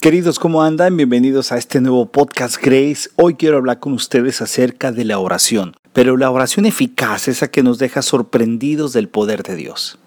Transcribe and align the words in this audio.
Queridos, 0.00 0.38
¿cómo 0.38 0.62
andan? 0.62 0.96
Bienvenidos 0.96 1.50
a 1.50 1.58
este 1.58 1.80
nuevo 1.80 2.12
podcast 2.12 2.64
Grace. 2.64 3.10
Hoy 3.16 3.34
quiero 3.34 3.56
hablar 3.56 3.80
con 3.80 3.94
ustedes 3.94 4.40
acerca 4.40 4.92
de 4.92 5.04
la 5.04 5.18
oración, 5.18 5.74
pero 5.92 6.16
la 6.16 6.30
oración 6.30 6.66
eficaz, 6.66 7.26
esa 7.26 7.50
que 7.50 7.64
nos 7.64 7.78
deja 7.80 8.00
sorprendidos 8.02 8.92
del 8.92 9.08
poder 9.08 9.42
de 9.42 9.56
Dios. 9.56 9.98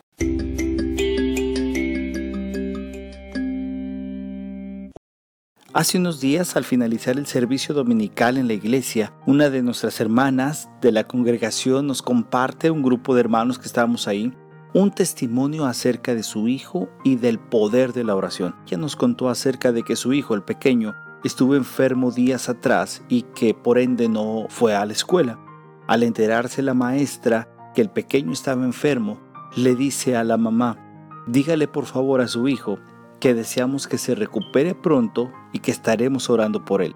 Hace 5.74 5.98
unos 5.98 6.22
días, 6.22 6.56
al 6.56 6.64
finalizar 6.64 7.18
el 7.18 7.26
servicio 7.26 7.76
dominical 7.76 8.38
en 8.38 8.48
la 8.48 8.54
iglesia, 8.54 9.14
una 9.26 9.50
de 9.50 9.62
nuestras 9.62 10.00
hermanas 10.00 10.70
de 10.82 10.94
la 10.94 11.06
congregación 11.06 11.88
nos 11.88 12.02
comparte, 12.02 12.72
un 12.72 12.82
grupo 12.82 13.14
de 13.14 13.20
hermanos 13.20 13.60
que 13.60 13.68
estábamos 13.68 14.08
ahí, 14.08 14.32
un 14.74 14.92
testimonio 14.92 15.66
acerca 15.66 16.16
de 16.16 16.24
su 16.24 16.48
hijo 16.48 16.90
y 17.04 17.18
del 17.18 17.40
poder 17.40 17.94
de 17.94 18.04
la 18.04 18.16
oración. 18.16 18.56
Ella 18.66 18.78
nos 18.78 18.96
contó 18.96 19.30
acerca 19.30 19.72
de 19.72 19.84
que 19.84 19.96
su 19.96 20.14
hijo, 20.14 20.34
el 20.34 20.44
pequeño, 20.44 20.96
estuvo 21.24 21.56
enfermo 21.56 22.12
días 22.12 22.48
atrás 22.50 23.04
y 23.10 23.24
que 23.24 23.54
por 23.54 23.78
ende 23.78 24.08
no 24.08 24.46
fue 24.50 24.76
a 24.76 24.86
la 24.86 24.94
escuela. 24.94 25.40
Al 25.88 26.04
enterarse 26.04 26.62
la 26.62 26.74
maestra 26.74 27.50
que 27.76 27.82
el 27.82 27.90
pequeño 27.90 28.32
estaba 28.32 28.64
enfermo, 28.64 29.20
le 29.56 29.76
dice 29.76 30.16
a 30.16 30.24
la 30.24 30.38
mamá, 30.38 30.78
dígale 31.28 31.68
por 31.68 31.86
favor 31.86 32.22
a 32.22 32.28
su 32.28 32.48
hijo 32.48 32.80
que 33.20 33.34
deseamos 33.34 33.88
que 33.88 33.98
se 33.98 34.16
recupere 34.16 34.74
pronto 34.74 35.32
y 35.52 35.60
que 35.60 35.72
estaremos 35.72 36.30
orando 36.30 36.64
por 36.64 36.82
él. 36.82 36.96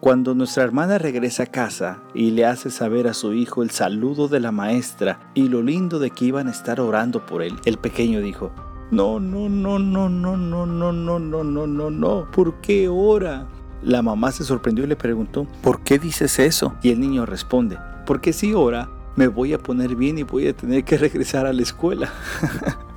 Cuando 0.00 0.34
nuestra 0.34 0.64
hermana 0.64 0.96
regresa 0.96 1.42
a 1.42 1.46
casa 1.46 1.98
y 2.14 2.30
le 2.30 2.46
hace 2.46 2.70
saber 2.70 3.06
a 3.06 3.12
su 3.12 3.34
hijo 3.34 3.62
el 3.62 3.68
saludo 3.68 4.28
de 4.28 4.40
la 4.40 4.50
maestra 4.50 5.20
y 5.34 5.50
lo 5.50 5.60
lindo 5.60 5.98
de 5.98 6.10
que 6.10 6.24
iban 6.24 6.48
a 6.48 6.52
estar 6.52 6.80
orando 6.80 7.26
por 7.26 7.42
él, 7.42 7.56
el 7.66 7.76
pequeño 7.76 8.22
dijo, 8.22 8.50
no, 8.90 9.20
no, 9.20 9.50
no, 9.50 9.78
no, 9.78 10.08
no, 10.08 10.38
no, 10.38 10.64
no, 10.66 10.92
no, 10.92 11.18
no, 11.18 11.44
no, 11.44 11.66
no, 11.66 11.90
no, 11.90 12.30
¿por 12.30 12.62
qué 12.62 12.88
ora? 12.88 13.46
La 13.82 14.00
mamá 14.00 14.32
se 14.32 14.42
sorprendió 14.42 14.84
y 14.84 14.88
le 14.88 14.96
preguntó, 14.96 15.46
¿por 15.62 15.82
qué 15.82 15.98
dices 15.98 16.38
eso? 16.38 16.74
Y 16.82 16.92
el 16.92 17.00
niño 17.00 17.26
responde, 17.26 17.76
porque 18.06 18.32
si 18.32 18.54
ora, 18.54 18.88
me 19.16 19.28
voy 19.28 19.52
a 19.52 19.58
poner 19.58 19.96
bien 19.96 20.16
y 20.16 20.22
voy 20.22 20.48
a 20.48 20.56
tener 20.56 20.82
que 20.82 20.96
regresar 20.96 21.44
a 21.44 21.52
la 21.52 21.60
escuela. 21.60 22.10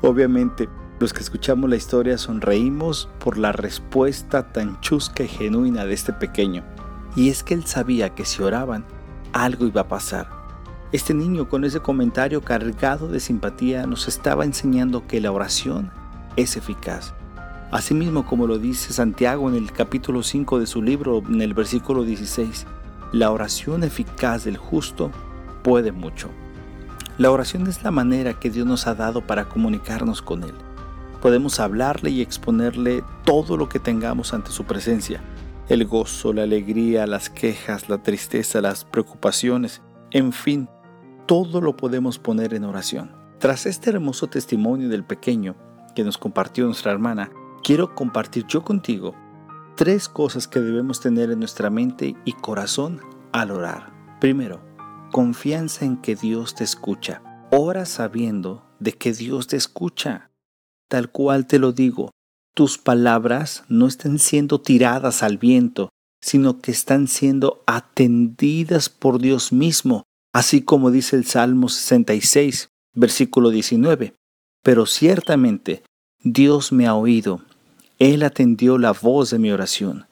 Obviamente, 0.02 0.70
los 1.02 1.12
que 1.12 1.20
escuchamos 1.20 1.70
la 1.70 1.76
historia 1.76 2.18
sonreímos 2.18 3.10
por 3.20 3.38
la 3.38 3.52
respuesta 3.52 4.54
tan 4.54 4.80
chusca 4.80 5.24
y 5.24 5.28
genuina 5.28 5.84
de 5.84 5.94
este 5.94 6.14
pequeño. 6.14 6.64
Y 7.16 7.30
es 7.30 7.44
que 7.44 7.54
él 7.54 7.66
sabía 7.66 8.16
que 8.16 8.26
si 8.26 8.42
oraban, 8.42 8.86
algo 9.34 9.68
iba 9.68 9.82
a 9.82 9.88
pasar. 9.88 10.30
Este 10.92 11.14
niño 11.14 11.50
con 11.50 11.64
ese 11.64 11.80
comentario 11.80 12.42
cargado 12.42 13.08
de 13.08 13.20
simpatía 13.20 13.86
nos 13.86 14.08
estaba 14.08 14.46
enseñando 14.46 15.06
que 15.08 15.22
la 15.22 15.32
oración 15.32 15.92
es 16.36 16.58
eficaz. 16.58 17.14
Asimismo 17.72 18.26
como 18.26 18.46
lo 18.46 18.60
dice 18.60 18.94
Santiago 18.94 19.50
en 19.50 19.56
el 19.56 19.72
capítulo 19.72 20.22
5 20.22 20.60
de 20.60 20.68
su 20.68 20.82
libro, 20.82 21.24
en 21.28 21.42
el 21.42 21.54
versículo 21.54 22.04
16, 22.04 22.68
la 23.12 23.32
oración 23.32 23.84
eficaz 23.84 24.44
del 24.44 24.58
justo 24.58 25.12
puede 25.64 25.92
mucho. 25.92 26.30
La 27.18 27.32
oración 27.32 27.68
es 27.68 27.84
la 27.84 27.92
manera 27.92 28.40
que 28.40 28.50
Dios 28.50 28.66
nos 28.66 28.88
ha 28.88 28.96
dado 28.96 29.22
para 29.22 29.46
comunicarnos 29.46 30.22
con 30.22 30.44
Él. 30.44 30.54
Podemos 31.22 31.60
hablarle 31.60 32.10
y 32.10 32.22
exponerle 32.22 33.04
todo 33.24 33.56
lo 33.56 33.70
que 33.70 33.80
tengamos 33.80 34.34
ante 34.34 34.52
su 34.52 34.66
presencia 34.66 35.22
el 35.70 35.86
gozo, 35.86 36.34
la 36.34 36.44
alegría, 36.44 37.08
las 37.08 37.30
quejas, 37.30 37.90
la 37.90 38.02
tristeza, 38.04 38.62
las 38.62 38.86
preocupaciones, 38.86 39.82
en 40.12 40.34
fin, 40.34 40.70
todo 41.26 41.62
lo 41.62 41.78
podemos 41.78 42.20
poner 42.20 42.54
en 42.54 42.66
oración. 42.66 43.16
Tras 43.40 43.66
este 43.66 43.90
hermoso 43.90 44.28
testimonio 44.28 44.90
del 44.90 45.04
pequeño 45.04 45.56
que 45.96 46.04
nos 46.04 46.18
compartió 46.18 46.66
nuestra 46.66 46.92
hermana, 46.92 47.32
quiero 47.64 47.96
compartir 47.96 48.46
yo 48.48 48.64
contigo 48.64 49.16
tres 49.76 50.08
cosas 50.08 50.48
que 50.48 50.60
debemos 50.60 51.00
tener 51.00 51.32
en 51.32 51.40
nuestra 51.40 51.70
mente 51.70 52.16
y 52.26 52.34
corazón 52.34 53.02
al 53.32 53.52
orar. 53.52 53.92
Primero, 54.20 54.62
confianza 55.12 55.86
en 55.86 55.98
que 55.98 56.16
Dios 56.16 56.56
te 56.56 56.64
escucha. 56.64 57.22
Ora 57.52 57.86
sabiendo 57.86 58.66
de 58.80 58.94
que 58.94 59.14
Dios 59.14 59.48
te 59.48 59.58
escucha. 59.58 60.32
Tal 60.88 61.12
cual 61.12 61.48
te 61.48 61.60
lo 61.60 61.72
digo, 61.72 62.12
tus 62.54 62.78
palabras 62.78 63.64
no 63.68 63.88
están 63.88 64.20
siendo 64.20 64.62
tiradas 64.62 65.24
al 65.24 65.38
viento, 65.38 65.90
sino 66.22 66.60
que 66.62 66.72
están 66.72 67.08
siendo 67.08 67.64
atendidas 67.66 68.90
por 68.90 69.20
Dios 69.20 69.52
mismo, 69.52 70.04
así 70.34 70.62
como 70.62 70.92
dice 70.92 71.16
el 71.16 71.26
Salmo 71.26 71.70
66, 71.70 72.70
versículo 72.94 73.50
19. 73.50 74.14
Pero 74.64 74.86
ciertamente 74.86 75.84
Dios 76.24 76.72
me 76.72 76.88
ha 76.88 76.96
oído, 76.96 77.42
Él 78.00 78.24
atendió 78.24 78.78
la 78.78 78.94
voz 78.94 79.32
de 79.32 79.40
mi 79.40 79.52
oración. 79.52 80.08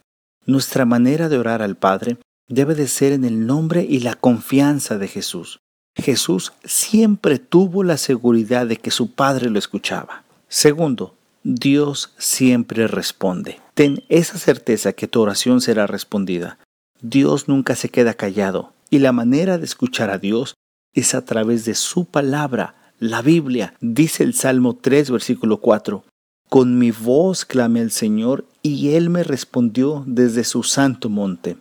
Nuestra 0.46 0.85
manera 0.85 1.29
de 1.29 1.38
orar 1.38 1.62
al 1.62 1.78
Padre 1.78 2.18
debe 2.50 2.75
de 2.75 2.88
ser 2.88 3.13
en 3.13 3.23
el 3.23 3.46
nombre 3.46 3.85
y 3.88 4.00
la 4.00 4.16
confianza 4.16 4.97
de 4.97 5.08
Jesús. 5.08 5.59
Jesús 5.96 6.53
siempre 6.63 7.40
tuvo 7.40 7.84
la 7.84 7.97
seguridad 7.97 8.66
de 8.66 8.78
que 8.78 8.91
su 8.91 9.13
Padre 9.13 9.50
lo 9.50 9.59
escuchaba. 9.59 10.23
Segundo, 10.47 11.16
Dios 11.44 12.13
siempre 12.18 12.88
responde. 12.88 13.59
Ten 13.74 14.03
esa 14.09 14.38
certeza 14.38 14.94
que 14.94 15.07
tu 15.07 15.22
oración 15.22 15.62
será 15.62 15.88
respondida. 15.88 16.59
Dios 17.02 17.47
nunca 17.47 17.75
se 17.75 17.90
queda 17.90 18.13
callado 18.13 18.74
y 18.91 19.00
la 19.00 19.12
manera 19.12 19.57
de 19.57 19.66
escuchar 19.66 20.12
a 20.12 20.19
Dios 20.19 20.53
es 20.94 21.16
a 21.16 21.25
través 21.25 21.66
de 21.66 21.74
su 21.74 22.06
palabra, 22.06 22.75
la 23.00 23.22
Biblia. 23.22 23.74
Dice 23.81 24.24
el 24.24 24.35
Salmo 24.35 24.75
3, 24.75 25.09
versículo 25.09 25.57
4. 25.57 26.03
Con 26.47 26.78
mi 26.78 26.91
voz 26.91 27.46
clamé 27.46 27.79
al 27.79 27.91
Señor 27.91 28.46
y 28.62 28.90
Él 28.90 29.09
me 29.09 29.23
respondió 29.23 30.03
desde 30.06 30.44
su 30.44 30.63
santo 30.63 31.09
monte. 31.09 31.58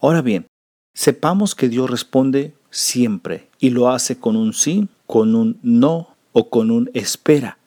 Ahora 0.00 0.22
bien, 0.22 0.46
sepamos 0.94 1.54
que 1.54 1.68
Dios 1.68 1.88
responde 1.88 2.54
siempre 2.70 3.48
y 3.60 3.70
lo 3.70 3.90
hace 3.90 4.16
con 4.16 4.34
un 4.34 4.52
sí, 4.52 4.88
con 5.06 5.36
un 5.36 5.60
no 5.62 6.16
o 6.32 6.50
con 6.50 6.72
un 6.72 6.90
espera. 6.94 7.58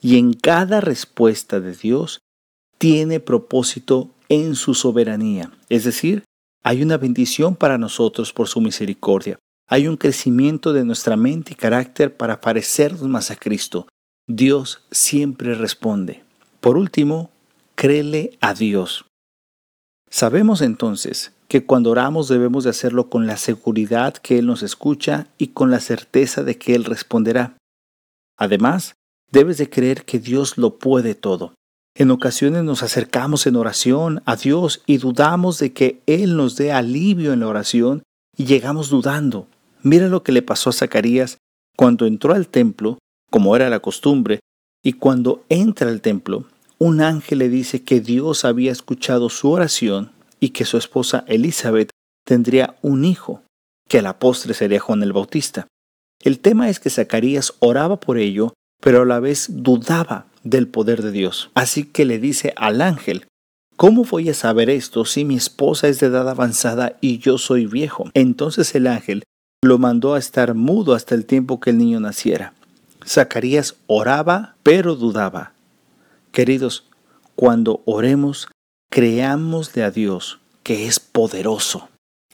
Y 0.00 0.18
en 0.18 0.32
cada 0.32 0.80
respuesta 0.80 1.60
de 1.60 1.74
Dios 1.74 2.20
tiene 2.78 3.20
propósito 3.20 4.10
en 4.28 4.54
su 4.54 4.74
soberanía. 4.74 5.50
Es 5.68 5.84
decir, 5.84 6.24
hay 6.62 6.82
una 6.82 6.96
bendición 6.96 7.56
para 7.56 7.78
nosotros 7.78 8.32
por 8.32 8.48
su 8.48 8.60
misericordia. 8.60 9.38
Hay 9.68 9.86
un 9.86 9.96
crecimiento 9.96 10.72
de 10.72 10.84
nuestra 10.84 11.16
mente 11.16 11.52
y 11.52 11.56
carácter 11.56 12.16
para 12.16 12.40
parecernos 12.40 13.02
más 13.02 13.30
a 13.30 13.36
Cristo. 13.36 13.86
Dios 14.26 14.82
siempre 14.90 15.54
responde. 15.54 16.22
Por 16.60 16.76
último, 16.76 17.30
créele 17.74 18.36
a 18.40 18.54
Dios. 18.54 19.04
Sabemos 20.10 20.62
entonces 20.62 21.32
que 21.48 21.64
cuando 21.64 21.90
oramos 21.90 22.28
debemos 22.28 22.64
de 22.64 22.70
hacerlo 22.70 23.08
con 23.08 23.26
la 23.26 23.36
seguridad 23.36 24.14
que 24.14 24.38
Él 24.38 24.46
nos 24.46 24.62
escucha 24.62 25.28
y 25.38 25.48
con 25.48 25.70
la 25.70 25.80
certeza 25.80 26.42
de 26.42 26.58
que 26.58 26.74
Él 26.74 26.84
responderá. 26.84 27.56
Además, 28.36 28.94
Debes 29.30 29.58
de 29.58 29.68
creer 29.68 30.04
que 30.04 30.18
Dios 30.18 30.56
lo 30.56 30.78
puede 30.78 31.14
todo. 31.14 31.54
En 31.94 32.10
ocasiones 32.10 32.62
nos 32.64 32.82
acercamos 32.82 33.46
en 33.46 33.56
oración 33.56 34.22
a 34.24 34.36
Dios 34.36 34.82
y 34.86 34.98
dudamos 34.98 35.58
de 35.58 35.72
que 35.72 36.00
Él 36.06 36.36
nos 36.36 36.56
dé 36.56 36.72
alivio 36.72 37.32
en 37.32 37.40
la 37.40 37.48
oración 37.48 38.02
y 38.36 38.46
llegamos 38.46 38.88
dudando. 38.88 39.48
Mira 39.82 40.08
lo 40.08 40.22
que 40.22 40.32
le 40.32 40.42
pasó 40.42 40.70
a 40.70 40.72
Zacarías 40.72 41.38
cuando 41.76 42.06
entró 42.06 42.34
al 42.34 42.48
templo, 42.48 42.98
como 43.30 43.54
era 43.54 43.68
la 43.68 43.80
costumbre, 43.80 44.40
y 44.82 44.94
cuando 44.94 45.44
entra 45.48 45.88
al 45.88 46.00
templo, 46.00 46.44
un 46.78 47.00
ángel 47.00 47.38
le 47.38 47.48
dice 47.48 47.82
que 47.82 48.00
Dios 48.00 48.44
había 48.44 48.72
escuchado 48.72 49.28
su 49.28 49.50
oración 49.50 50.12
y 50.40 50.50
que 50.50 50.64
su 50.64 50.78
esposa 50.78 51.24
Elizabeth 51.26 51.90
tendría 52.24 52.76
un 52.82 53.04
hijo, 53.04 53.42
que 53.88 53.98
a 53.98 54.02
la 54.02 54.18
postre 54.18 54.54
sería 54.54 54.80
Juan 54.80 55.02
el 55.02 55.12
Bautista. 55.12 55.66
El 56.22 56.38
tema 56.38 56.68
es 56.68 56.80
que 56.80 56.90
Zacarías 56.90 57.54
oraba 57.58 57.98
por 57.98 58.18
ello 58.18 58.54
pero 58.80 59.02
a 59.02 59.04
la 59.04 59.20
vez 59.20 59.46
dudaba 59.50 60.26
del 60.44 60.68
poder 60.68 61.02
de 61.02 61.10
Dios. 61.10 61.50
Así 61.54 61.84
que 61.84 62.04
le 62.04 62.18
dice 62.18 62.52
al 62.56 62.80
ángel, 62.80 63.26
¿Cómo 63.78 64.02
voy 64.02 64.28
a 64.28 64.34
saber 64.34 64.70
esto 64.70 65.04
si 65.04 65.24
mi 65.24 65.36
esposa 65.36 65.86
es 65.86 66.00
de 66.00 66.08
edad 66.08 66.28
avanzada 66.28 66.96
y 67.00 67.18
yo 67.18 67.38
soy 67.38 67.66
viejo? 67.66 68.10
Entonces 68.12 68.74
el 68.74 68.88
ángel 68.88 69.22
lo 69.62 69.78
mandó 69.78 70.14
a 70.14 70.18
estar 70.18 70.54
mudo 70.54 70.94
hasta 70.94 71.14
el 71.14 71.24
tiempo 71.26 71.60
que 71.60 71.70
el 71.70 71.78
niño 71.78 72.00
naciera. 72.00 72.54
Zacarías 73.06 73.76
oraba, 73.86 74.56
pero 74.64 74.96
dudaba. 74.96 75.52
Queridos, 76.32 76.88
cuando 77.36 77.82
oremos, 77.84 78.48
creámosle 78.90 79.84
a 79.84 79.92
Dios 79.92 80.40
que 80.64 80.88
es 80.88 80.98
poderoso. 80.98 81.87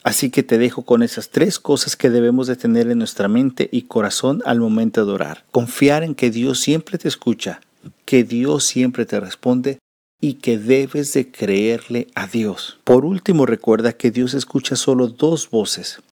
Así 0.05 0.31
que 0.31 0.43
te 0.43 0.59
dejo 0.59 0.83
con 0.83 1.03
esas 1.03 1.31
tres 1.31 1.59
cosas 1.59 1.97
que 1.97 2.11
debemos 2.11 2.47
de 2.47 2.57
tener 2.57 2.91
en 2.91 2.99
nuestra 2.99 3.27
mente 3.27 3.71
y 3.73 3.83
corazón 3.83 4.43
al 4.45 4.61
momento 4.61 5.07
de 5.07 5.13
orar. 5.13 5.45
Confiar 5.51 6.03
en 6.03 6.15
que 6.15 6.31
Dios 6.31 6.61
siempre 6.61 6.99
te 6.99 7.09
escucha, 7.09 7.63
que 8.05 8.23
Dios 8.23 8.65
siempre 8.65 9.07
te 9.07 9.19
responde 9.19 9.79
y 10.21 10.35
que 10.35 10.59
debes 10.59 11.15
de 11.15 11.31
creerle 11.31 12.09
a 12.15 12.27
Dios. 12.27 12.79
Por 12.85 13.07
último, 13.07 13.47
recuerda 13.47 13.95
que 13.95 14.11
Dios 14.11 14.35
escucha 14.35 14.77
solo 14.77 15.09
dos 15.09 15.49
voces. 15.49 16.03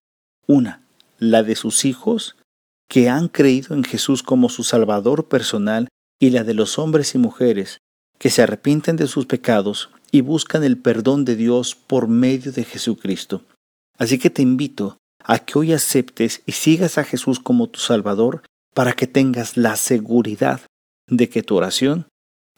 Una, 0.47 0.81
la 1.19 1.43
de 1.43 1.55
sus 1.55 1.85
hijos 1.85 2.37
que 2.89 3.11
han 3.11 3.29
creído 3.29 3.75
en 3.75 3.85
Jesús 3.85 4.23
como 4.23 4.49
su 4.49 4.65
Salvador 4.65 5.29
personal 5.29 5.89
y 6.19 6.31
la 6.31 6.45
de 6.45 6.55
los 6.55 6.79
hombres 6.79 7.15
y 7.15 7.19
mujeres 7.19 7.79
que 8.19 8.31
se 8.31 8.43
arrepienten 8.43 8.97
de 8.97 9.07
sus 9.07 9.27
pecados 9.27 9.91
y 10.11 10.23
buscan 10.23 10.65
el 10.65 10.79
perdón 10.79 11.27
de 11.27 11.37
Dios 11.37 11.75
por 11.75 12.09
medio 12.09 12.53
de 12.53 12.65
Jesucristo. 12.65 13.43
Así 13.99 14.19
que 14.19 14.31
te 14.31 14.43
invito 14.43 14.99
a 15.25 15.39
que 15.39 15.59
hoy 15.59 15.73
aceptes 15.73 16.43
y 16.47 16.53
sigas 16.53 16.99
a 16.99 17.05
Jesús 17.05 17.39
como 17.41 17.69
tu 17.69 17.81
Salvador 17.81 18.43
para 18.75 18.93
que 18.93 19.07
tengas 19.07 19.57
la 19.57 19.77
seguridad 19.77 20.61
de 21.09 21.29
que 21.29 21.43
tu 21.43 21.57
oración 21.57 22.07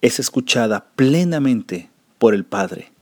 es 0.00 0.20
escuchada 0.20 0.92
plenamente 0.96 1.90
por 2.18 2.34
el 2.34 2.44
Padre. 2.44 2.92